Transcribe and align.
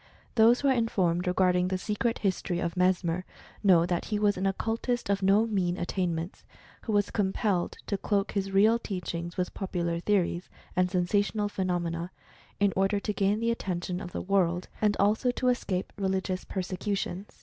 Those 0.33 0.61
who 0.61 0.67
are 0.67 0.73
informed 0.73 1.27
regarding 1.27 1.67
the 1.67 1.77
secret 1.77 2.17
history 2.17 2.57
of 2.59 2.75
Mesmer 2.75 3.23
know 3.63 3.85
that 3.85 4.05
he 4.05 4.17
was 4.17 4.35
an 4.35 4.47
occultist 4.47 5.11
of 5.11 5.21
no 5.21 5.45
mean 5.45 5.77
attainments, 5.77 6.43
who 6.85 6.91
was 6.91 7.11
compelled 7.11 7.77
to 7.85 7.99
cloak 7.99 8.31
his 8.31 8.49
real 8.49 8.79
teachings 8.79 9.37
with 9.37 9.53
popular 9.53 9.99
theories 9.99 10.49
and 10.75 10.89
sensational 10.89 11.49
phenomena, 11.49 12.09
in 12.59 12.73
order 12.75 12.99
to 12.99 13.13
gain 13.13 13.39
the 13.39 13.51
attention 13.51 14.01
of 14.01 14.11
the 14.11 14.23
world, 14.23 14.69
and 14.81 14.97
also 14.99 15.29
to 15.29 15.49
escape 15.49 15.93
religious 15.97 16.45
persecutions. 16.45 17.39